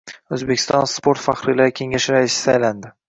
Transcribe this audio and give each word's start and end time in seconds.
O‘zbekiston 0.35 0.89
sport 0.93 1.21
faxriylari 1.25 1.75
kengashi 1.81 2.17
raisi 2.17 2.39
saylandi 2.47 2.93